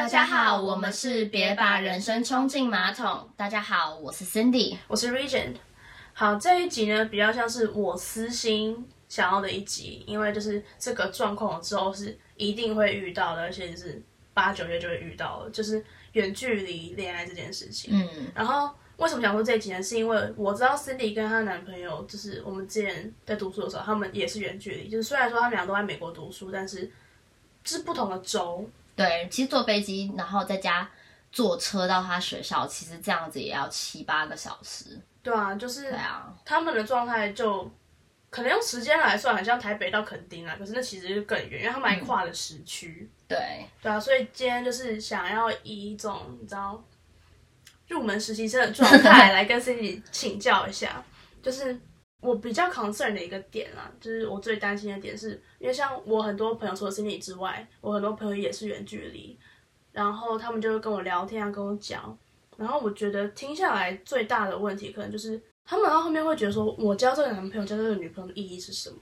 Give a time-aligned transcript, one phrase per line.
[0.00, 3.28] 大家好，我们是别把人生冲进马桶。
[3.36, 5.56] 大家好，我是 Cindy，我是 Regent。
[6.14, 14.02] 好，这一集呢比较像是我私心想要的一集，因为就是这个状况之后是一定会遇到的，而且是
[14.32, 17.92] 八九月就会遇到了，就是远距离恋爱这件事情。
[17.92, 19.82] 嗯，然后为什么想说这一集呢？
[19.82, 26.90] 是因为我知道 Cindy 跟她男朋友，就是我们之前在读书的时候，他们也是远距离，就是虽然说他们俩都在美国读书，但是
[27.64, 28.66] 是不同的州。
[28.96, 30.88] 对，其实坐飞机，然后在家
[31.32, 35.00] 坐车到他学校，其实这样子也要七八个小时。
[35.22, 37.70] 对啊，就是对啊，他们的状态就
[38.30, 43.10] 可能用时间来算，很像台北到垦丁啊，可是那其实就更远，因为他们还跨了时区。
[43.28, 46.82] 对，对啊，所以今天就是想要以一种你知道
[47.88, 51.02] 入门实习生的状态 来跟 Cindy 请教一下，
[51.42, 51.78] 就是
[52.20, 59.38] 我比较 concern 的一个点啊，就是我最担心的点是，因为像我很多朋友除了 Cindy 之外，我很多朋友也是远距离，
[59.92, 62.16] 然后他们就会跟我聊天啊，跟我讲，
[62.56, 68.96] 然后我觉得听下来最大的问题可能就是他们到后面会觉得说，我交这个男朋友交这个女朋友的意义是什么？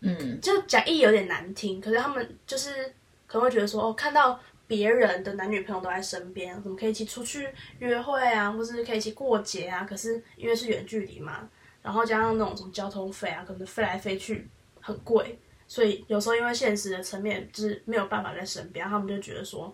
[0.00, 2.84] 嗯，就讲意义有点难听，可是他们就是
[3.26, 9.84] 可能会觉得说，哦，看到别人的男女朋友都在身边，怎么可以一起出去约会啊，或是可以一起过节啊？
[9.84, 11.48] 可是因为是远距离嘛，
[11.84, 14.48] 然后加上那种什么交通费啊，可能飞来飞去
[14.80, 19.70] 很贵，所以有时候因为现实的层面就是没有办法在身边，他们就觉得说，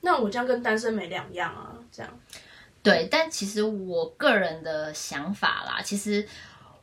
[0.00, 2.20] 那我这样跟单身没两样啊，这样。
[2.82, 3.06] 对。
[3.10, 6.26] 但其实我个人的想法啦，其实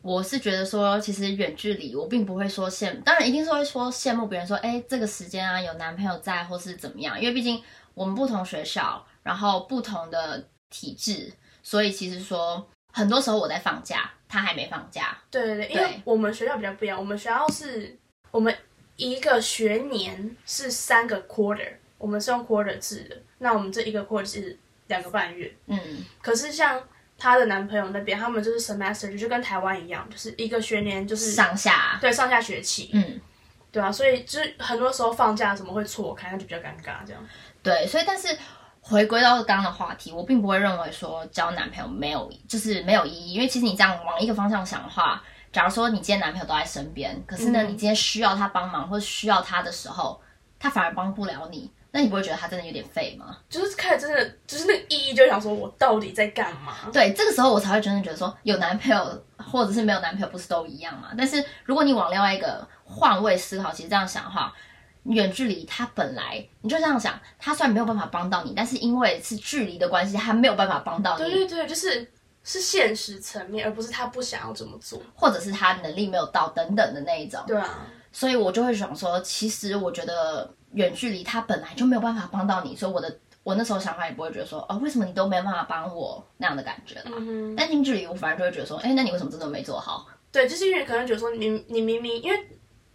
[0.04, 7.60] 我是觉得说，其实远距离我并不会说羡，当然一定是会说羡慕别人说，哎，这个时间啊有男朋友在或是怎么样，因为毕竟
[7.96, 11.34] 我们不同学校，然后不同的体制，
[11.64, 15.18] 所以其实说很多时候我在放假，他还没放假。
[15.30, 17.98] 对对对，因为我们学校比较不一样，我们学校是
[18.32, 18.56] 我们
[18.96, 25.54] 一个学年是三个 quarter，我们是用 quarter 制的，那我们这一个 quarter 是两个半月。
[25.68, 25.80] 嗯，
[26.22, 26.82] 可是像
[27.18, 33.20] 她的男朋友那边，他们就是 semester 就跟台湾一样，就是一个学年就是上下，对上下学期，嗯，
[33.72, 37.24] 对啊，所以就是很多时候放假什么会错开，那就比较尴尬这样。
[37.64, 38.38] 对，所以但是
[38.90, 45.22] 回归到刚刚的话题，我并不会认为说交男朋友没有就是没有意义，因为其实你这样往一个方向想的话，
[45.52, 50.22] 假如说你今天男朋友都在身边，可是呢，嗯你今天需要他帮忙或者需要他的时候，
[50.58, 53.38] 他反而帮不了你，那你不会觉得他真的有点废吗？
[53.50, 56.74] 就是开始真的就是那个意义，就想说我到底在干嘛？
[56.94, 61.10] 对，这个时候我才会真的觉得说，有男朋友或者是没有男朋友不是都一样吗？
[61.18, 64.54] 但是如果你往另外一个换位思考，其实这样想的话，
[65.08, 72.06] 远距离他本来你就这样想，他虽然没有办法帮到你，但是因为是距离的关系，他没有办法帮到你，对对对，就是
[72.44, 75.02] 是现实层面，而不是他不想要这么做。
[75.16, 77.42] 或者是他能力没有到等等的那一种。
[77.48, 87.12] 对啊，所以我就会想说，其实我觉得远距离他本来就没有办法帮到你，所以我的我那时候想法也不会觉得说，哦，为什么你都没有办法帮我那样的感觉啦。
[87.16, 87.56] 嗯哼。
[87.56, 90.06] 但近距离我反而就会觉得说，哎，那你为什么真的没做好？
[90.32, 92.48] 对，就是因为可能觉得说你你明明因为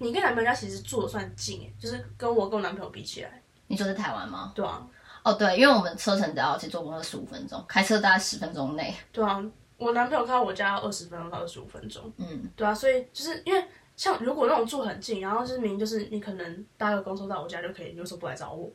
[0.03, 4.53] 你跟男朋友家其实住的算近诶，就是跟我跟我男朋友比起来，你说在台湾吗？
[4.55, 4.87] 对啊，
[5.23, 8.95] 哦，对，因为我们车程只要去坐公车十五分钟，开车大概十分钟内。
[9.13, 9.43] 对啊，
[9.79, 13.65] 我男朋友开到我家二十分钟到二十五分钟，嗯，对啊，所以就是因为
[13.97, 18.71] 像如果那种住很近，然后就是明明就是你可能搭个公车到我家就可以，你为什么不来找我？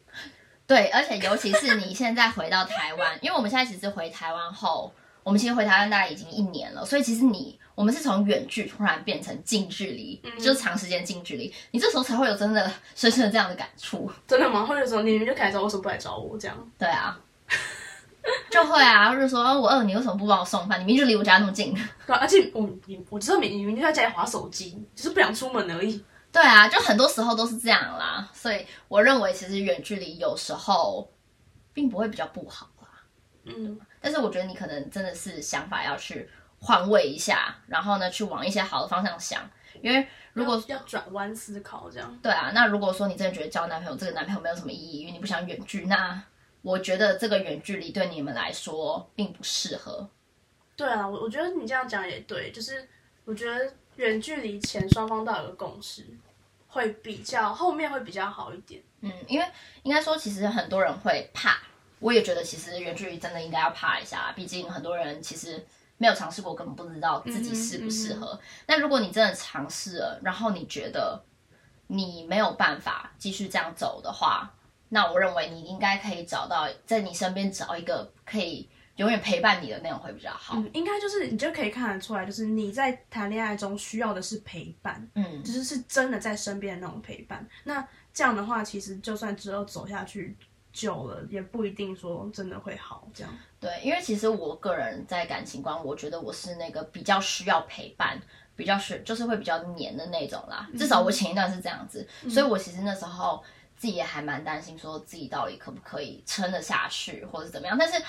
[0.65, 4.93] 对，而且尤其是你现在回到台湾，因为我们现在其实回台湾后，
[5.27, 14.09] 我们其实回台湾大概已经一年了，所以其实你我们是从远距突然变成近距离，就是长时间近距离，你这时候才会有真的深深的这样的感触。
[14.25, 14.65] 真的吗？
[14.65, 16.37] 或者说你明明就可以来找我，为什么不来找我？
[16.37, 17.19] 这样，对啊，
[18.49, 20.79] 就会啊，或者说哦我饿，你为什么不帮我送饭？
[20.79, 21.73] 你明明就离我家那么近。
[22.05, 26.01] 对啊，而且我你我知道你你明明就在家里划手机，只是不想出门而已。
[26.31, 31.11] 对啊，就很多时候都是这样啦，所以我认为其实远距离有时候
[31.73, 32.69] 并不会比较不好
[33.47, 33.53] 啦。
[33.57, 39.49] 嗯，但是我觉得你可能真的是想法要去换位一下，然后呢去往一些好的方向想，
[39.81, 42.19] 因为如果要要转弯思考这样。
[42.21, 46.21] 对啊，那如果说你真的觉得交男朋友这个男朋友没有什么意义，因为你不想远距，那
[46.61, 50.09] 我觉得这个远距离对你们来说并不适合。
[50.75, 52.87] 对啊，我我觉得你这样讲也对，就是
[53.25, 56.05] 我觉得远距离前双方都有个共识，
[56.67, 58.81] 会比较后面会比较好一点。
[59.01, 59.45] 嗯，因为
[59.83, 61.57] 应该说，其实很多人会怕，
[61.99, 65.65] 我也觉得其实远距离真的应该要怕一下，毕竟很多人其实
[65.97, 68.39] 没有尝试过，根本不知道自己适不适合。
[68.67, 71.23] 那、如果你真的尝试了，然后你觉得
[71.87, 74.53] 你没有办法继续这样走的话，
[74.89, 80.55] 那我认为你应该可以找到在你身边找一个可以永远陪伴你的那种会比较好。
[80.55, 87.47] 嗯，应该就是你就可以看得出来，就是你在谈恋爱中需要的是陪伴，嗯就是是真的在身边的那种陪伴。
[87.63, 90.35] 那这样的话，其实就算之后走下去，
[90.71, 93.33] 久了也不一定说真的会好这样。
[93.59, 98.21] 对，因为其实我个人在感情观，我觉得我是那个比较需要陪伴，
[98.55, 100.69] 比较是就是会比较黏的那种啦。
[100.77, 103.43] 至少我前一段是这样子，所以我其实那时候
[103.75, 107.75] 自己也还蛮担心，说自己到底可不可以撑得下去，或者是怎么样。
[107.77, 107.99] 但是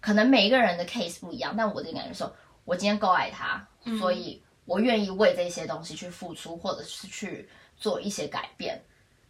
[0.00, 3.68] 可能每一个人的 case 不一样，但我的感觉说，我今天够爱他，
[3.98, 8.82] 所以我愿意为这些东西去付出，或者是去做一些改变。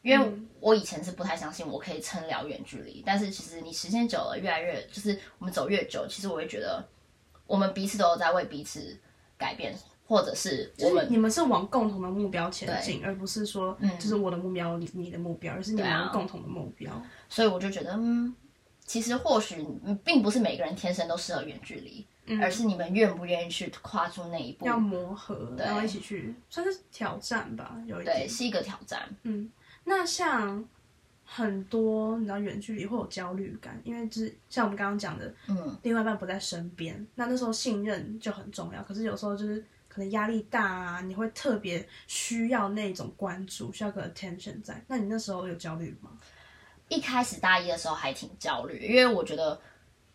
[0.07, 6.87] 因为我以前是不太相信我可以撑了远距离，但是其实你时间久了，越来越就是我们走越久，其实我会觉得
[7.47, 8.97] 我们彼此都有在为彼此
[9.37, 9.77] 改变，
[10.07, 16.93] 或者是我们你们是往共同的目标前进，而不是说就是我的目标你你的目标，而是你们共同的目标。
[17.29, 18.33] 所以我就觉得，嗯，
[18.85, 19.67] 其实或许
[20.05, 22.07] 并不是每个人天生都适合远距离，
[22.41, 29.51] 而是你们愿不愿意去跨出那一步，要磨合，然后一起去算是挑战吧，有一对是一个挑战，嗯。
[29.89, 30.69] 那像
[31.25, 38.83] 很多你知道远距离会有焦虑感，因为就是像我们刚刚讲的，嗯，另外一半不在身边，那那时候信任就很重要。
[38.83, 44.85] 可是有时候就是可能压力大啊，你会特别需要那种关注，需要个 attention 在。
[44.89, 46.11] 那你那时候有焦虑吗？
[46.89, 49.57] 一开始大一的时候还挺焦虑，因为我觉得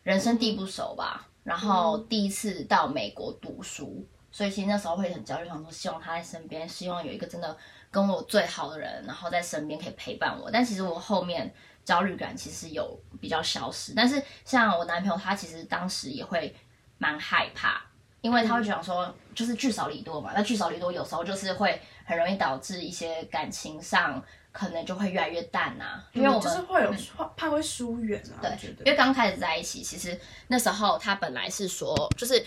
[0.04, 7.58] 人生地不熟吧，然后第一次到美国读书，所以其实那时候会很焦虑，想说希望他在身边，希望有一个真的。
[7.92, 11.54] 跟我最好的人，然后在身边可以陪伴我，但其实我后面
[11.84, 13.94] 焦虑感其实有比较消失。
[13.94, 16.56] 但是像我男朋友，他其实当时也会
[16.98, 17.82] 蛮害怕，
[18.22, 20.32] 因为他会讲说，就是聚少离多嘛。
[20.34, 24.24] 那聚少离多有时候就是会很容易导致一些感情上
[24.54, 26.02] 可能就会越来越淡呐。
[26.14, 28.40] 因为我们就是会有怕怕会疏远啊。
[28.42, 30.18] 对，因为刚开始在一起，其实
[30.48, 32.42] 那时候他本来是说就是。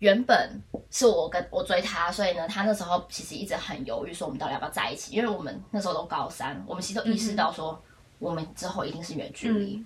[0.00, 0.60] 原本
[0.90, 5.14] 是我跟我追他，所以呢，他那时候其实一直很犹豫，说我们到底要不要在一起。
[5.14, 7.80] 因为我们那时候都高三，我们其实都意识到说，
[8.18, 9.82] 我们之后一定是远距离。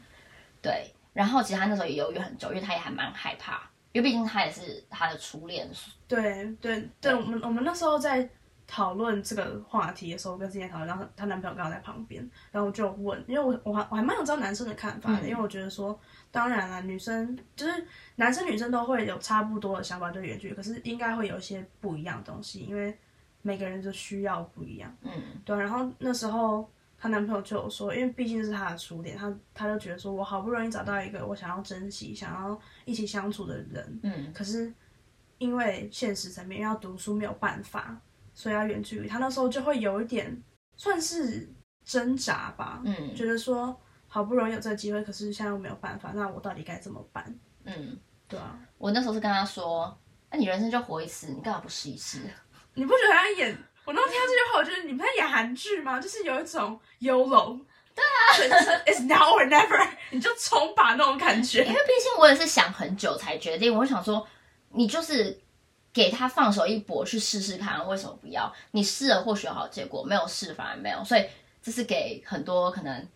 [0.61, 5.71] 对，然后其实他那时候也犹豫很久，因为他也还蛮害怕，因为毕竟他也是他的初恋。
[6.09, 8.29] 对对对，我们我们那时候在。
[8.67, 15.97] 讨论这个话题的时候，跟之前讨论，然后她男朋友刚好在旁边，然后就问，因为我我还我还蛮想知道男生的看法的，因为我觉得说，
[16.35, 17.87] 当然了，女生就是
[18.17, 22.99] 男生女生都会有差不多的想法对原剧，可是应该会有一些不一样的东西，因为
[23.43, 25.13] 每个人的需要不一样，嗯，
[25.45, 25.57] 对。
[25.57, 34.75] 然后那时候她男朋友就有说，因为毕竟是她的初恋，她她就觉得说我好不容易找到一个我想要珍惜、想要一起相处的人，嗯，可是
[35.39, 37.97] 因为现实层面要读书没有办法。
[38.37, 40.37] 所以要远距离，她那时候就会有一点
[40.77, 41.49] 算是
[41.85, 43.81] 挣扎吧，嗯，觉得说
[44.15, 47.25] 好不容易有这个机会，可是现在又没有办法，那我到底该怎么办？
[47.65, 49.99] 嗯，对啊，我那时候是跟他说，
[50.31, 52.21] 那你人生就活一次，你干嘛不试一试？
[52.75, 53.59] 你不觉得他演？
[53.85, 55.99] 我那听到这句话，我觉得你们在演韩剧吗？
[55.99, 57.61] 就是有一种 YOLO，
[57.93, 61.65] 对啊，It's now or never， 你就冲吧那种感觉。
[61.65, 64.25] 因为毕竟我也是想很久才决定，我想说
[64.71, 65.41] 你就是。
[65.95, 68.53] 给他放手一搏去试试看，为什么不要？
[68.73, 71.05] 你试了或许有好结果，没有试反而没有。
[71.05, 71.25] 所以
[71.63, 73.09] 这是给很多可能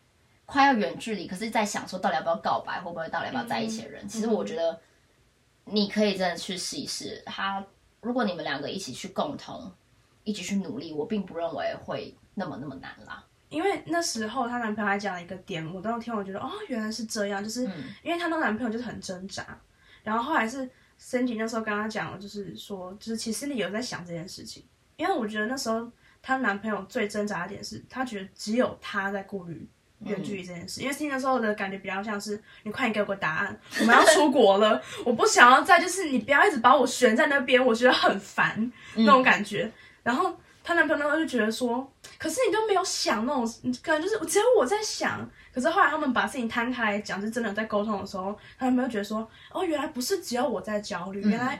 [0.48, 4.08] 快要远距离，可是在想说到底要不要告白，会不会到底要不要在一起的人。
[4.08, 4.80] 其实我觉得
[5.66, 7.22] 你可以真的去试一试。
[7.26, 7.62] 他
[8.00, 9.70] 如果你们两个一起去共同
[10.24, 13.22] 一起去努力，我并不认为会那么那么难啦。
[13.50, 17.62] 因为那时候她男朋友还讲了一个点，我当时听我觉得哦，原来是这样，就是
[18.02, 19.44] 因为她那男朋友就是很挣扎，
[20.02, 20.68] 然后后来是。
[21.00, 24.64] Cindy 那时候跟她讲了，就是说，就是其实 Cindy 有在想这件事情，
[24.96, 25.88] 因为我觉得那时候
[26.20, 29.64] 她男朋友最挣扎的点是，他觉得只有她在顾虑
[30.00, 39.70] 远距离这件事，因为 Cindy 那时候的感觉比较像是，你快点给我个答案， 我们要出国了， 我不想要再就是你不要一直把我悬在那边，我觉得很烦那种感觉，
[40.02, 40.34] 然后。
[40.64, 45.26] 她男朋友那时候就觉得说，可是你都没有想那种，可能就是只有我在想。
[45.50, 51.58] 可是后来他们把事情摊开来讲，就真的在沟通的时候，他男朋友觉得说，哦，原来不是只有我在焦虑，原来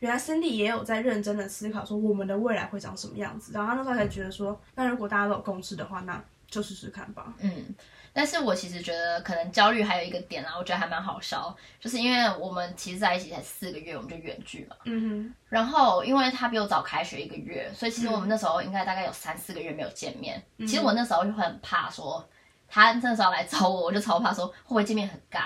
[0.00, 3.52] 原来 Cindy 也有在认真的思考说我们的未来会长什么样子。
[3.54, 7.32] 然后他那时候才觉得说，那如果大家都有共识的话，那就试试看吧。
[7.40, 7.74] 嗯。
[8.12, 14.74] 但是我其实觉得可能焦虑还有一个点啊，我觉得还蛮好笑，就是因为我们其实在一起才四个月，我们就远距嘛。
[14.84, 15.34] 嗯哼。
[15.48, 20.42] 然后因为他比我早开学一个月，所以其实我们那时候应该大概有三四个月没有见面。
[20.58, 22.28] 其实我那时候就会很怕说，
[22.68, 25.44] 他那时候来找我，我就超怕说会不会见面很尬。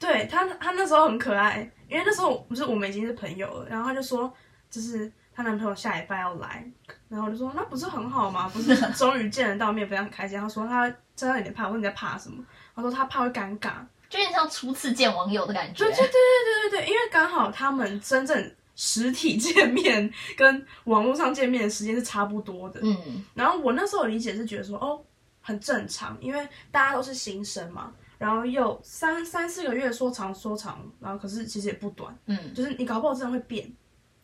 [0.00, 4.32] 对他，他那时候很可爱，因为那时候不是我们已经是朋友了，然后他就说，
[4.68, 6.70] 就是她男朋友下礼拜要来，
[7.08, 8.48] 然后我就说那不是很好吗？
[8.52, 10.38] 不是 终于见得到面，不是很开心。
[10.38, 10.92] 他说她。
[11.16, 12.42] 真的有点怕，我说你在怕什么？
[12.74, 13.72] 他说她怕会尴尬，
[14.08, 15.84] 就有点像初次见网友的感觉。
[15.84, 22.80] 对对对对对对对，因为刚好他们真正实体见面跟网络上见面的时间是差不多的。
[22.82, 24.98] 嗯，然后我那时候理解是觉得说，哦，
[25.42, 27.92] 很正常，因为大家都是新生嘛。
[28.16, 33.70] 然后又三三四个月说长说长，然后可是其实也不短，嗯，就是你搞不好真的会变。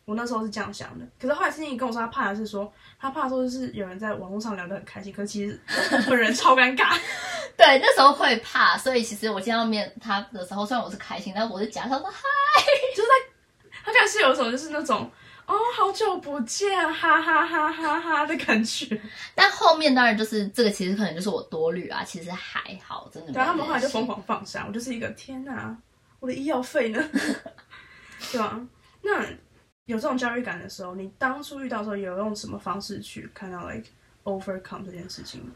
[0.07, 5.59] 我那时候是这样想的，可是后来听你跟我说，他怕的是说，他怕说就是有人在网络上聊得很开心，可是其实
[6.07, 6.97] 本人超尴尬。
[7.57, 12.21] 对，那时候会怕，所以其实我见到面他的时候，虽然我是开心，但是我是假笑说嗨，
[12.95, 13.09] 就在
[13.83, 15.11] 他看是有一种就是那种
[15.45, 18.97] 哦好久不见，哈哈哈哈哈的感觉。
[19.35, 25.75] 但后面当然就是这个，其实可能就是我多虑啊，其实还好，真的没对，他们后来就疯狂放下，我就是一个天哪，
[26.21, 27.03] 我的医药费呢？
[28.31, 28.65] 对啊？
[29.01, 29.21] 那
[29.87, 33.87] 有这种焦虑感的时候，你当初遇到的时候，有用什么方式去看到 like
[34.23, 35.51] overcome 这件事情吗？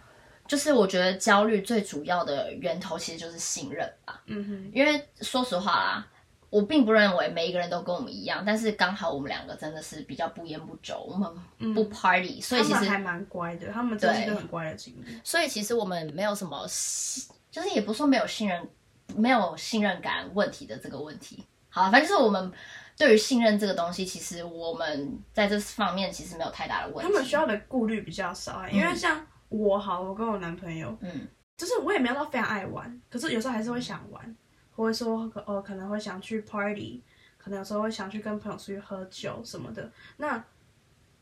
[0.48, 6.08] 就是我觉得焦虑最主要的源头其实就是信任吧，嗯哼，因为说实话啦。
[6.50, 15.18] 我并不认为每一个人都跟我们一样，但是刚好我们两个真的是比较不烟不酒，我们不 party，、所以其实还蛮乖的，他们真的是一个对很乖的情侣。
[15.24, 18.70] 所以其实我们没有什么信，就是也不是说没有信任，
[19.16, 21.42] 没有信任感问题的这个问题。
[21.70, 22.52] 好，反正就是我们
[22.98, 27.02] 对于信任这个东西，其实我们在这方面其实没有太大的问题。
[27.04, 34.36] 他们需要的顾虑比较少啊，因为像我好，我跟我男朋友，嗯，就是我也没有到非常爱玩，可是有时候还是会想玩，
[34.76, 37.02] 或者说呃可能会想去 party，
[37.38, 40.44] 可能有时候会想去跟朋友出去喝酒什么的，那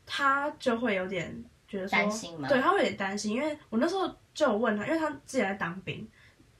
[0.05, 2.49] 他就会有点觉得说担心吗？
[2.49, 6.05] 对，他会有点担心，因为我那时候就有问他，因为他自己在当兵，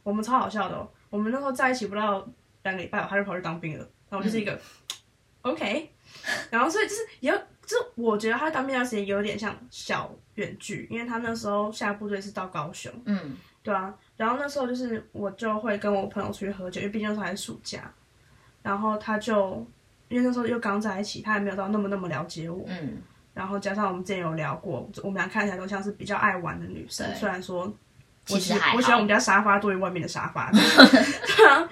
[0.03, 2.25] 我们超好笑的、哦，我们那时候在一起不到
[2.63, 4.59] 两个礼拜吧，他就跑去当兵了，然后我就是一个、嗯
[5.41, 5.89] OK，
[6.49, 7.33] 然后所以就是有，
[7.65, 17.89] 就是我觉得他当兵那段时间有点像小远距，因为他那时候下部队是到高雄，嗯，对啊，然后那时候就是我就会跟我朋友出去喝酒，因为毕竟那时候还是暑假，
[18.61, 19.65] 然后他就
[20.09, 22.97] 因为那时候又刚在一起，他还没有到那么那么了解我，嗯，
[23.33, 27.73] 然后加上我们之前有聊过，我们俩看起来都像是比较爱玩的女生，虽然说
[28.29, 31.69] 我喜我喜欢我们家沙发多于外面的沙发， 对啊。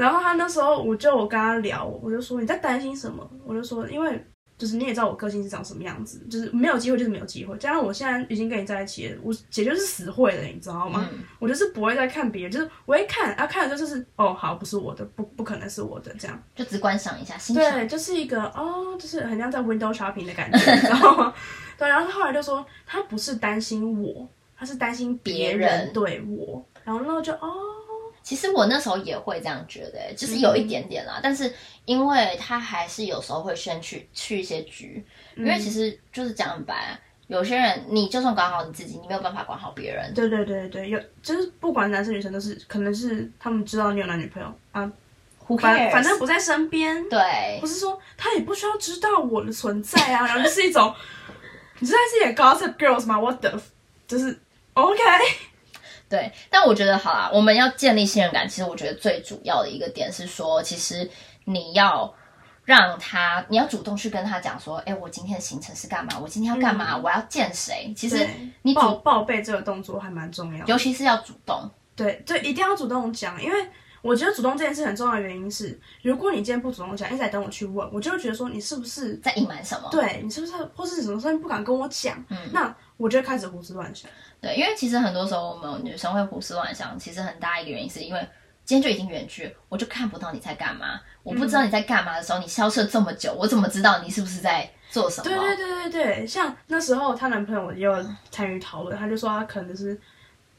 [0.00, 3.28] 然后他那时候我就我跟他聊，我就说你在担心什么？
[3.44, 4.24] 我就说因为
[4.56, 7.54] 就是你也知道我个性是长什么样子，就是没有机会就是没有机会。
[7.58, 11.06] 加上我现在已经跟你在一起了，我姐就是死会了，你知道吗？
[11.12, 16.42] 嗯我就是不会再看别人，就是我一看啊，看了就是哦，好，不是我的，不不可能是我的这样。
[16.54, 17.72] 就只观赏一下，欣赏。
[17.72, 21.34] 对，就是一个哦，就是很像在 window shopping 的感觉，你知道吗？
[21.76, 24.26] 对，然后他后来就说他不是担心我，
[24.56, 27.50] 他是担心别别人对我，然后那就哦，
[28.30, 31.52] 其实我那时候也会这样觉得、欸就是有一点点啦，但是
[31.84, 36.94] 因为他还是有时候会先去去一些局，因为其实就是讲很白啊，
[37.26, 40.14] 有些人你就算管好你自己，你没有办法管好别人。
[40.14, 44.88] 对对对对，有就是不管男生女生都是，可能是他们知道你有男女朋友啊
[45.48, 50.94] ，Who 反反正不在身边，对不，是说他也不需要知道我的存在啊，然后就是一种，
[51.80, 53.60] 你知道是演 Gossip Girls 吗？What the，
[54.06, 54.38] 就是
[54.74, 55.00] OK，
[56.10, 61.08] 对，但我觉得好啦，我们要建立信任感，其实我觉得最主要的一个点是说，其实
[61.44, 62.12] 你要
[62.64, 66.18] 让他，你要主动去跟他讲说，哎，我今天的行程是干嘛？
[66.20, 66.96] 我今天要干嘛？
[66.96, 67.94] 我要见谁？
[67.96, 68.28] 其实
[68.62, 70.66] 你报主，报备这个动作还蛮重要。
[70.66, 73.56] 尤其是要主动，对就，一定要主动讲，因为
[74.02, 79.88] 我觉得主动这件事很重要的原因是，如果你今天不主动讲，一直在等我去问，我就会觉得说你是不是在隐瞒什么？
[79.90, 84.10] 对你是不是，或是什么事情不敢跟我讲，嗯那我就会开始胡思乱想。
[84.40, 88.28] 对，因为其实很多时候我们女生会胡思乱想，其实很大一个原因是因为
[88.64, 95.24] 今天就已经远距，我就看不到你在干嘛，我不知道你在干嘛的时候，你消失了这么久，我怎么知道你是不是在做什么？
[95.24, 99.98] 对对对对对，像那时候她男朋友也有参与讨论，他就说他可能是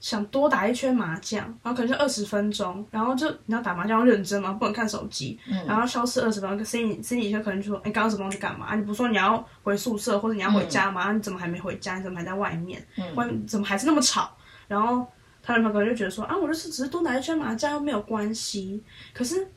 [0.01, 8.65] 想多打一圈麻将，然后可能就二十分钟，然后就你要打麻将要认真嘛，不能看手机，嗯然后消失二十分钟，心里心里就可能就说，哎，刚刚什么东西干嘛？
[8.65, 11.03] 啊你不是说你要回宿舍或者你要回家吗？
[11.03, 11.97] 啊你怎么还没回家？
[11.97, 12.85] 你怎么还在外面？
[12.97, 14.35] 嗯外面怎么还是那么吵？
[14.67, 15.05] 然后
[15.43, 19.47] 他男朋友可能就觉得说，啊，我就是只是多打一圈麻将又没有关系，可是。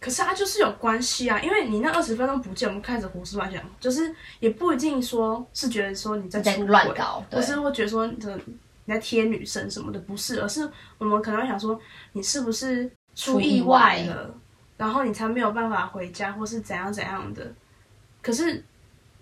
[0.00, 8.36] 可是他就是有关系啊，因为你那二十分钟不见，我们开始胡思乱想，就是也不一定说是觉得说你在出轨乱搞，对或是会觉得说你的
[8.84, 11.78] 你在贴女生什么的，不是，而是我们可能会想说
[12.12, 14.34] 你是不是出意外了，
[14.76, 17.52] 然后你才没有办法回家，或是怎样怎样的。
[18.20, 18.64] 可是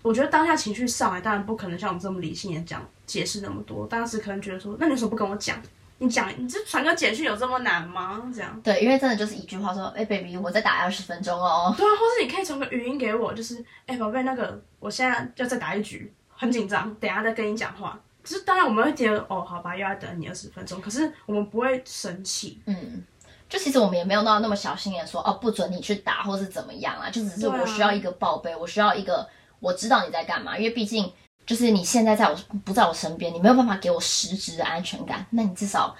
[0.01, 5.61] 我觉得当下情绪上来，当然不可能像我们这么理性的讲解释那么多，当时可能觉得说，那你为什么不跟我讲？
[6.03, 8.27] 你讲，你这传个简讯有这么难吗？
[8.33, 8.59] 这样。
[8.63, 11.71] 对，因为真的就是一句话说，哎、b a b y 我再打二十分钟哦。
[11.77, 17.99] 对啊，或是你可以传个语音给我，就是，哎、宝贝，那个我现在要再打一局，很紧张，等下再跟你讲话。
[18.23, 22.61] 就是当然我们会觉得，哦，好吧，又要等你二十分钟，可是我们不会生气。
[22.65, 23.03] 嗯，
[23.49, 29.27] 就其实我们也没有闹那么小心眼说，哦，不准你去打或是怎么样啊，就只是我需要一个报备，我需要一个
[29.59, 31.11] 我知道你在干嘛，因为毕竟
[31.45, 35.95] 就是你现在在我不在我身边，你没有办法给我实质的安全感，那你至少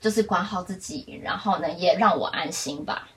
[0.00, 3.08] 就是管好自己，然后呢也让我安心吧。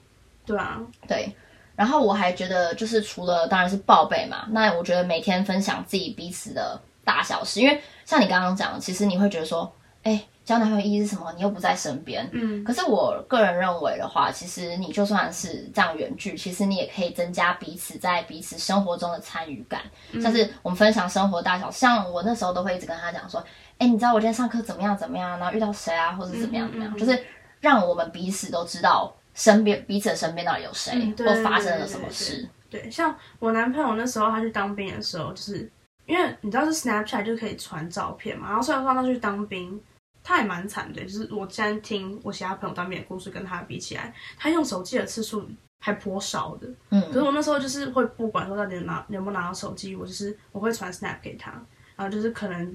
[0.46, 1.36] 对啊，对，
[1.76, 10.24] 然后我还觉得就是除了当然是报备嘛，那我觉得每天分享自己彼此的大小事，因为像你刚刚讲，其实你会觉得说，哎。
[10.46, 11.32] 交男朋友意义是什么？
[11.38, 12.30] 你又不在身边。
[12.34, 19.82] 嗯，可是我个人认为的话，其实你就算是这样远距，其实你也可以增加彼此在彼此生活中的参与感。
[20.22, 23.42] 像是我们分享生活大小，像我那时候都会一直跟他讲说
[23.80, 25.40] ：“哎，你知道我今天上课怎么样怎么样？
[25.40, 27.24] 然后遇到谁啊，或者怎么样怎么样？”就是
[27.62, 32.46] 让我们彼此都知道身边彼此的身边到底有谁，或发生了什么事。
[32.70, 35.72] 对，像我男朋友那时候他去当兵的时候，就是
[36.06, 39.82] 因为你知道是 Snapchat 就可以传照片嘛，然后虽然说他去当兵。
[40.26, 45.46] 他也蛮惨的，就是我现在听我其他朋友当兵的故事，跟他比起来，他用手机的次数
[45.82, 46.70] 还颇少的。
[46.92, 51.52] 嗯，可是我那时候就是会不管说到底拿有没有拿到手机，我就是我会传 snap 给他，
[51.98, 52.66] 然后就是可能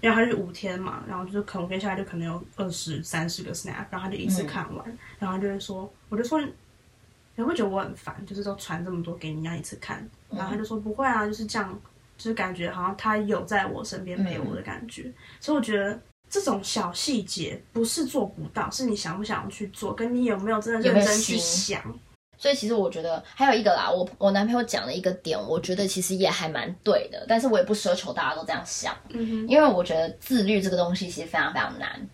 [0.00, 4.84] 因为他是五天嘛，然后就是可能我跟下来就可能有二十三十个 snap，然后他就一次看完，
[5.20, 6.40] 然后他就会说，我就说
[7.36, 11.80] 你会觉得我很烦，就是都传这么多给你，让一次看，然后他就说不会啊，就是这样，
[12.18, 15.10] 就是感觉好像他有在我身边陪我的感觉，
[15.40, 15.98] 所以我觉得。
[16.30, 21.80] 这种小细节不是做不到，是你想不想去做，跟你有没有真的认真去想。
[22.36, 32.06] 所以其实我觉得还有一个啦，我我男朋友讲的一个点，我觉得其实也还蛮对的，但是我也不奢求大家都这样想，嗯因为我觉得自律这个东西其实非常非常难，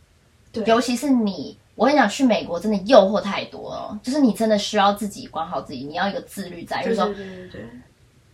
[0.52, 7.68] 对，尤其是你，我跟你讲，去美国真的诱惑太多了，就是你真的需要自己管好自己，你要一个自律在，就是说，对对对。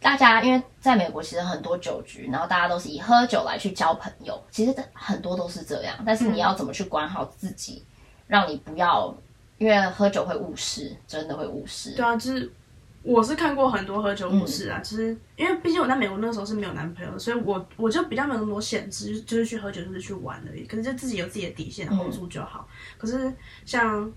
[0.01, 5.95] 大家因为在美国，其实很多酒局，然后大家都是以喝酒来去交朋友，其实很多都是这样。
[6.07, 7.85] 但是你要怎么去管好自己，
[8.27, 9.15] 让你不要
[9.59, 11.93] 因为喝酒会误事，真的会误事。
[11.95, 12.51] 对啊，就是
[13.03, 20.65] 我是看过很多喝酒误事啊，就是因为毕竟我在美国那个时候是没有男朋友，所以我我就比较没有那么多限制，就是去喝酒就是去玩而已。
[20.65, 22.67] 可是就自己有自己的底线 hold 住就好。
[22.97, 23.31] 可是
[23.67, 24.11] 像。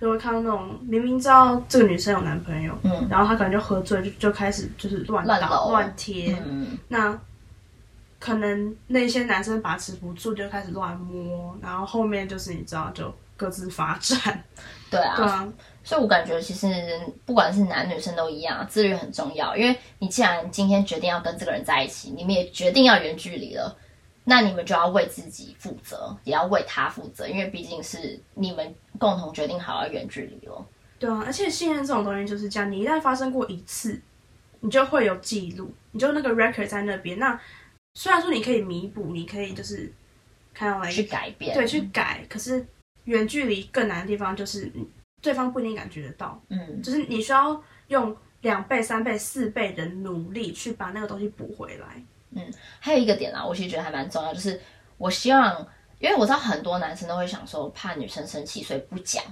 [0.00, 7.18] 就会看到那种明明知道这个女生有男朋友，嗯，然后她可能就喝醉，就就开始就是乱倒乱贴，嗯，那
[8.18, 14.42] 可能那些男生把持不住，就开始乱摸，然后后面就是你知道就各自发展，
[14.90, 15.48] 对啊，对啊，
[15.82, 16.68] 所以我感觉其实
[17.24, 23.76] 不管是男女生都一样，自律很重要，因为你既然今天决定要跟这个人在一起，你们也决定要远距离了。
[24.24, 30.66] 那你们就要为自己负责，也要为他负责，因为毕竟是你们共同决定好要远距离了。
[30.98, 34.00] 对啊，而且信任这种东西就是这样，你一旦发生过一次，
[34.60, 37.18] 你就会有记录，你就那个 record 在那边。
[37.18, 37.38] 那
[37.94, 39.92] 虽然说你可以弥补，你可以就是
[40.54, 42.24] 看到来去改变，对，去改。
[42.28, 42.66] 可是
[43.04, 44.72] 远距离更难的地方就是，
[45.20, 52.02] 对方不一定感觉得到，嗯，就是你需要用两倍、三倍、四倍的努力去把那个东西补回来。
[52.36, 52.42] 嗯，
[52.80, 54.60] 还有一个点啦，我其实觉得还蛮重要，就是
[54.98, 55.66] 我希望，
[55.98, 59.22] 因为我知道很多男生都会想说怕女生生气，所以不讲。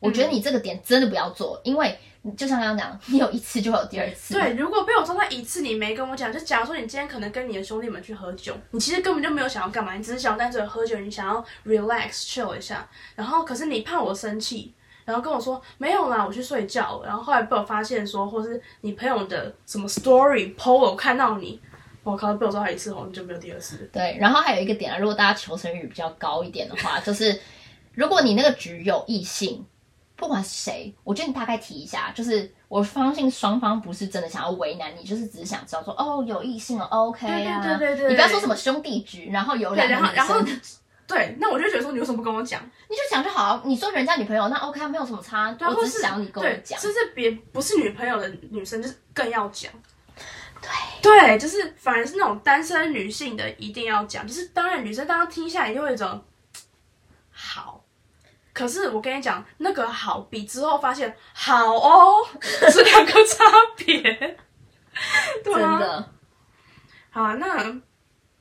[0.00, 1.98] 我觉得你这个点真的不要做，因为
[2.36, 4.32] 就像刚刚讲，你有一次就会有第二次。
[4.32, 12.88] 对，如果被我抓到一次，你没跟我讲，就假如说你今天可能跟你的兄弟们去喝酒，你其实根本就没有想要干嘛，你只是想单纯喝酒，你想要 relax chill 一下。
[13.16, 14.72] 然后可是你怕我生气，
[15.04, 17.02] 然后跟我说没有啦，我去睡觉。
[17.04, 21.60] 然后后来被我发现说，或是你朋友的什么 story polo 看到你。
[22.10, 22.32] 我靠！
[22.34, 23.88] 被我抓他一次好像就没有第二次。
[23.92, 27.38] 对，然后还有一个点啊，如果大家求生欲比较高一点的话，就是
[27.94, 29.64] 如果你那个局有异性，
[30.16, 40.60] 不管是谁，我觉得你大概提一下，就是我相信双方不是真的想要为难你，就是只是想知道说哦有异性了，OK 啊，对对对对，你不要说什么兄弟局，然后有两个女生，
[41.06, 42.60] 对，那我就觉得说你为什么不跟我讲？
[42.88, 49.72] 你就讲就好，你说人家女朋友那 OK 啊，没有什么差，我只是想你跟我讲，就是别不是女朋友的女生就是更要讲。
[50.60, 56.22] 对对，就是反而是那种单身女性的一定要讲，就是当然女生当刚听下来就会有一种
[57.30, 57.84] 好，
[58.52, 63.44] 可是我跟你讲，那个好比之后发现好哦是两个差
[63.76, 64.02] 别，
[65.44, 66.10] 真的。
[67.10, 67.56] 好，那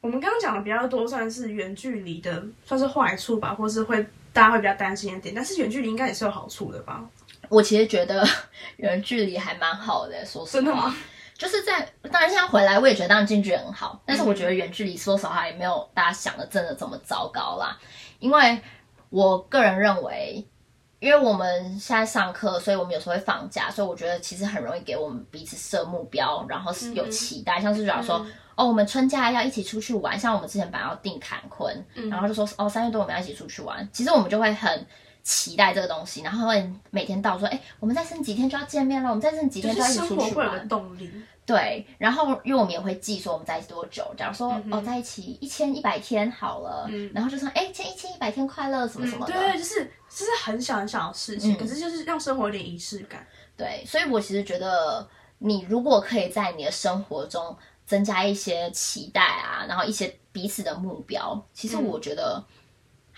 [0.01, 7.03] 我们刚刚讲的比较多，算是远距离的，算是坏处吧，或是会大家会比较担心一点，但是远距离应该也是有好处的吧？
[7.49, 8.27] 我其实觉得
[8.77, 10.93] 远距离还蛮好的，说实话。
[11.37, 17.77] 就是在当然现在回来，我也觉得当然近距离很好，但是我觉得远距离说实话也没有大家想的真的这么糟糕啦。
[18.19, 18.59] 因为
[19.09, 20.43] 我个人认为，
[20.99, 34.85] 因为我们现在上课，所以我们有时候会放假，所以我觉得其实很容易给我们彼此设目标，然后是有期待，像是假如说哦，我们春假要一起出去玩，像我们之前本来要订坎昆，然后就说哦三月多我们要一起出去玩，其实我们就会很。
[35.27, 40.65] 期待这个东西，然后会每天到说，哎，我们再剩几天就要见面了，我们再剩几天就要一起出去玩。
[40.69, 41.11] 动力。
[41.45, 53.27] 对，然后因为我们也会记说我们在一起多久，假如说、嗯哦在一起一千一百天好了，嗯然后就说哎，千一千一百天快乐什么什么的，对对，就是就是很小很小的事情，嗯可是就是让生活有点仪式感。
[53.57, 55.05] 对，所以我其实觉得，
[55.39, 62.43] 你如果可以在你的生活中增加一些期待啊，然后一些彼此的目标，其实嗯我觉得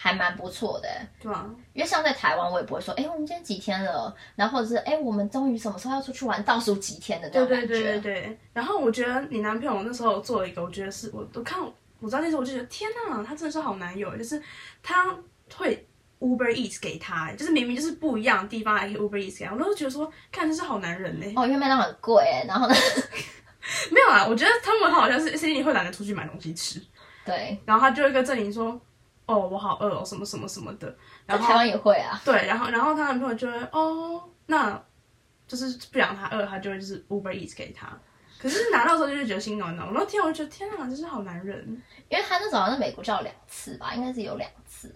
[0.01, 0.87] 还蛮不错的。
[1.21, 7.83] 对啊，因为像在台湾，我也不会说，哎，我们今天几天了，然后或者是，哎，我们终于什么时候要出去玩，倒数几天的那对对种感觉。
[7.83, 8.39] 对对对。
[8.53, 11.59] 然后我觉得你男朋友那时候做了一个，我觉得是我都看
[11.99, 14.41] 我知道那时候我就觉得天哪，他真的是好男友，就是
[14.81, 15.13] 他
[15.53, 15.85] 会
[16.21, 21.25] Uber Eats 给他，就是明明就是不一样的地方还可以 Uber Eats 给他，我都觉得说，看这是好男人呢。
[21.35, 22.73] 哦，因为麦当劳很贵，然后呢，
[23.91, 26.81] 没有啊，我觉得他们很好像是 C 你会懒得出去买东西吃，
[27.25, 28.79] 对，然后他就会跟郑宁说，
[29.29, 30.93] 哦，我好饿哦，什么什么什么的，
[31.25, 32.19] 然后台湾也会啊。
[32.25, 34.81] 对，然后然后她男朋友就会哦，那
[35.47, 37.87] 就是不想她饿，他就会就是 Uber Eats 给她。
[38.39, 44.93] 可是拿到之后就是觉得心暖暖，我那天我就觉得天哪，真是好男人，因为他那时候好像在美国叫了两次吧，应该是有两次。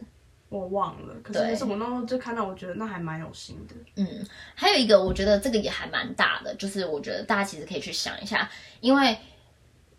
[0.50, 1.14] 我忘了。
[1.24, 3.76] 可是是我那时候就看到，我觉得那还蛮有心的。
[3.96, 9.18] 嗯，还有一个，我觉得这个也还蛮大的，就是我觉得大家其实可以去想一下，因为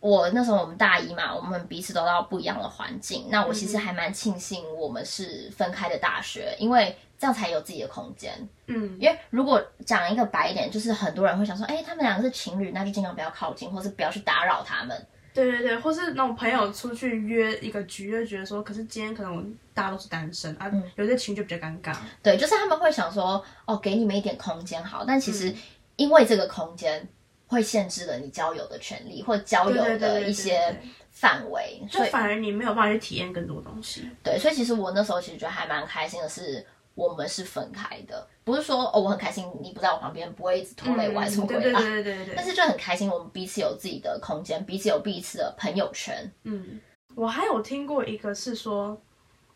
[0.04, 8.30] 我那时候我们大一嘛，我们彼此都到不一样的环境，那我其实还蛮庆幸我们是分开的大学，因为这样才有自己的空间。
[8.66, 15.06] 嗯，因为如果讲一个白一点，就是很多人会想说，哎、他们两个是情侣，那就尽量不要靠近，或是不要去打扰他们。
[15.32, 21.96] 对对对，或是那种朋友出去约一个局，就觉得说，可是今天可能我们大家都是单身啊，有些情侣就比较尴尬。
[22.22, 25.52] 对，就是他们会想说，哦，给你们一点空间好，但其实
[25.96, 27.08] 因为这个空间
[27.54, 30.78] 会限制了你交友的权利或交友的一些
[31.10, 34.10] 范围，就反而你没有办法去体验更多东西。
[34.22, 36.66] 对，所以其实我那时候其实觉得还蛮开心的是。
[36.96, 41.60] 我们是分开的，不是说哦我很开心你不在我旁边，不会一直拖累我还是什么鬼啦。
[41.60, 46.30] 对对对对对对但是就很开心，我们彼此有自己的空间，彼此有彼此的朋友圈。
[46.44, 46.80] 嗯，
[47.16, 48.96] 我还有听过一个是说，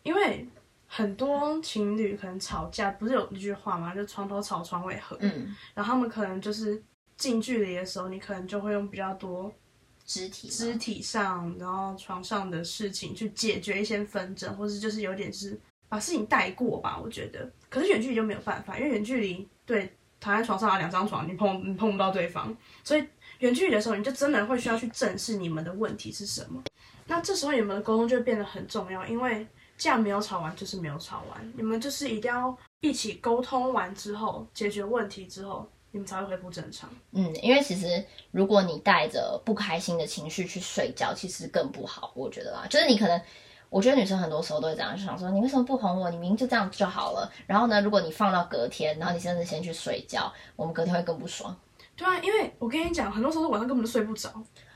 [0.03, 0.45] 因为
[0.85, 3.95] 很多情侣可能吵架，不是有一句话嘛？
[3.95, 5.15] 就床头吵，床尾和。
[5.21, 6.83] 嗯，然后他们可能就是
[7.19, 9.53] 近距离的时候，你可能就会用比较多
[10.05, 16.99] 肢体肢体上，然后床上的事情去解决一些纷争，或是就是有点是把事情带过吧。
[16.99, 23.05] 我觉得，可是远距离就没有办法，因为远距离对躺在床上啊，两张床，你碰你碰不到对方，所以
[23.39, 26.63] 远距离的时候，你就真的会需要去正视你们的问题是什么。
[27.05, 29.45] 那这时候你们的沟通就会变得很重要，因为
[29.77, 36.89] 架没有吵完就是没有吵完，你们就是一定要一起沟通完之后，解决问题之后，你们才会恢复正常。
[37.11, 42.65] 嗯，因为其实如果你带着不开心的情绪去睡觉，其实更不好，我觉得啦。
[42.69, 43.21] 就是你可能，
[43.69, 46.09] 我觉得女生很多时候都会这样，就想说你为什么不哄我？
[46.09, 47.31] 你明明就这样就好了。
[47.47, 51.55] 然后呢，如果你放到隔天，然后你甚至先去睡觉，我们隔天会更不爽，
[51.95, 54.31] 对啊，因为我跟你讲，很多时候晚上根本就睡不着，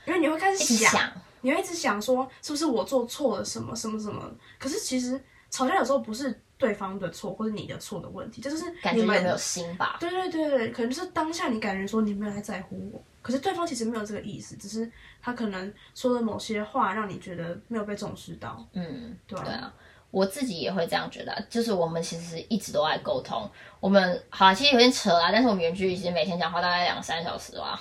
[0.06, 4.28] 因为你会开始想，想，你会一直想说是不是我做错了什么什么什么。
[4.58, 9.98] 可是其实吵架有时候不是对方的错或者你的错的问题，这就是感觉有没有心吧？
[10.00, 19.70] 对对对对，可能就是当下你感觉说你没有在在乎我，可是对方其实没有这个意思，只是他可能说了某些话让你觉得没有被重视到，嗯，对啊。
[20.10, 23.50] 我自己也会这样觉得啊，就是我们其实一直都在沟通。
[23.80, 27.78] 我们好、啊，其实有点扯啦，但是我们远距离其实每天讲话大概两三小时吧。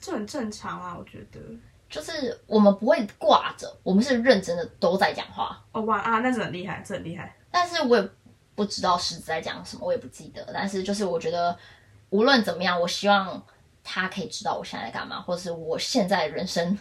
[0.00, 1.38] 这很正常啊，我觉得。
[1.90, 5.62] 就是我们不会挂着，我们是认真的都在讲话。
[5.70, 7.36] 哦哇啊，那是很厉害，这很厉害。
[7.50, 8.08] 但是我也
[8.54, 10.48] 不知道狮子在讲什么，我也不记得。
[10.52, 11.56] 但是就是我觉得，
[12.10, 13.42] 无论怎么样，我希望
[13.82, 16.78] 他可以知道我现在在干嘛，或者是我现在人生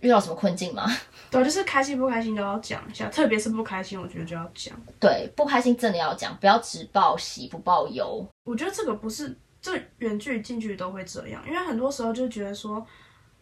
[0.00, 0.84] 遇到什么困境吗？
[1.30, 4.74] 对，就是开心不开心都要讲一下，特别是不开心，我觉得就要讲。
[5.00, 8.26] 对，不开心真的要讲，不要只报喜不报忧。
[8.44, 12.84] 我觉得这个不是，这远距离近距离都会这样，因为很多时候就觉得说，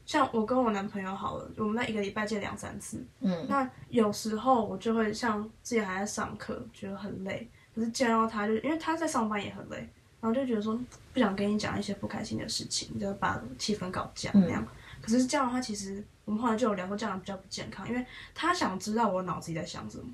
[0.07, 9.77] 像我跟我男朋友好了，我们在一个礼拜见两三次，嗯，那有时候我就会像自己还在上课，觉得很累，可是见到他就因为他在上班也很累，
[10.21, 10.79] 然后就觉得说
[11.13, 14.67] 不想跟你讲一些不开心的事情，就把气氛搞僵那样。
[15.01, 20.05] 可是这样的话，其实我们后来就有聊过，这样比较不健康，因为他想知道我脑子里在想什么。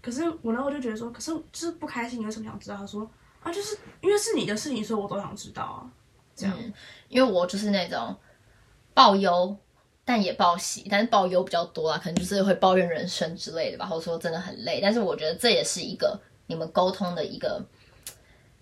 [0.00, 2.76] 可是我那时候就觉得说，可是就是不开心，你为什么想知道？
[2.76, 3.08] 他说
[3.42, 5.90] 啊，就是因为是你的事情，所以我都想知道啊。
[6.36, 6.72] 这样，嗯，
[7.08, 8.14] 因为我就是那种
[8.96, 9.54] 报忧，
[10.06, 14.80] 但也报喜，但是报忧比较多啦，可能就是会抱怨人生之类的吧，或者说真的很累。
[14.82, 17.62] 但是我觉得这也是一个你们沟通的一个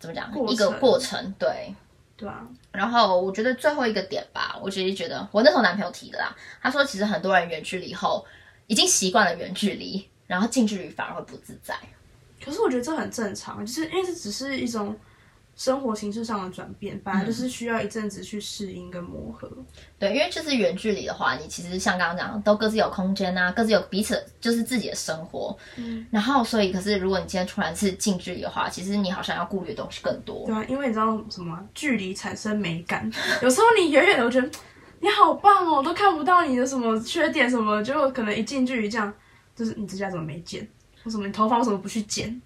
[0.01, 1.73] 怎么讲一个过程，对。
[2.17, 8.25] 对啊，然后我觉得最后一个点吧，我其实觉得我那时候男朋友提的啦，他说其实很多人远距离后
[8.67, 11.77] 已经习惯了远距离，然后近距离反而会不自在。
[12.45, 14.97] 可是我觉得这很正常，就是因为这只是一种
[15.57, 19.51] 生活形式上的转变，本来就是需要一阵子去适应跟磨合。
[19.99, 25.57] 对，因为就是远距离的话，你其实像刚刚讲，都各自有空间啊，各自有彼此就是自己的生活。
[25.77, 30.45] 嗯，然后所以，可是如果你今天突然是近距离的话，其实你好像要顾虑的东西更多。
[30.47, 31.59] 对啊，因为你知道什么？
[31.73, 33.11] 距离产生美感。
[33.41, 34.51] 有时候你远远的，我觉得
[35.01, 39.13] 你好棒哦，都看不到你的什么缺点什么，就可能一近距离这样，
[39.55, 40.67] 就是你指甲怎么没剪？
[41.05, 42.41] 为什么你头发为什么不去剪？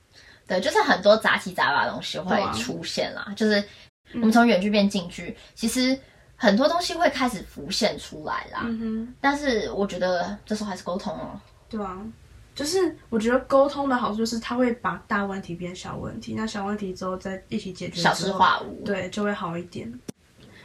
[0.49, 3.31] 对，就是很多杂七杂八的东西会出现啦。
[3.37, 3.63] 就是
[4.15, 5.97] 我们从远距变近距，其实
[6.37, 8.63] 很多东西会开始浮现出来啦。
[8.65, 9.15] 嗯哼。
[9.21, 11.39] 但是我觉得这时候还是沟通哦。
[11.69, 11.99] 对啊，
[12.55, 19.93] 就是我觉得沟通的好处就是它会把大问题变小问题，那小问题之后再一起解决，小事化无，对，就会好一点。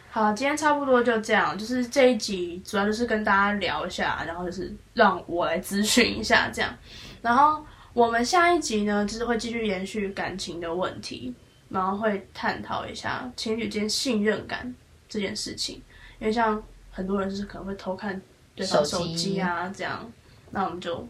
[0.10, 6.74] 好，今天差不多就这样，就是这一集主要就是跟大家聊一下，然后就是让我来咨询一下这样，
[7.22, 7.62] 然后。
[7.94, 11.34] 我们下一集呢，就是会继续延续感情的问题，
[11.70, 14.74] 然后会探讨一下情侣间信任感
[15.08, 15.82] 这件事情。
[16.20, 18.20] 因为像很多人就是可能会偷看
[18.56, 20.12] 对方手机啊，这样，
[20.52, 21.08] 那我们就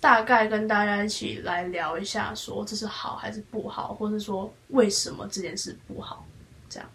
[0.00, 6.26] 大概跟大家一起来聊一下，说这是好还是不好，或是说为什么这件事不好。
[6.68, 6.88] 这样，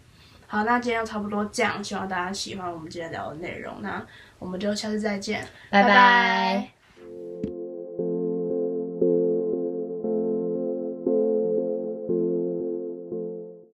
[0.46, 3.80] 好，那今天就差不多这样，希望大家喜欢我们今天聊的内容。
[3.80, 4.04] 那
[4.38, 6.81] 我们就下次再见，拜拜。